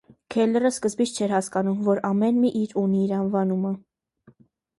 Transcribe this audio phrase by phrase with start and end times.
[0.35, 3.77] Քելլերը սկզբից չէր հասկանում, որ ամեն մի իր ունի իր անվանումը։